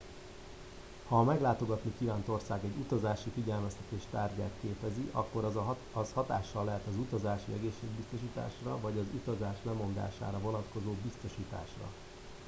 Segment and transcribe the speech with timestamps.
[1.07, 6.95] ha a meglátogatni kívánt ország egy utazási figyelmeztetés tárgyát képezi akkor az hatással lehet az
[6.97, 11.91] utazási egészségbiztosításra vagy az utazás lemondására vonatkozó biztosításra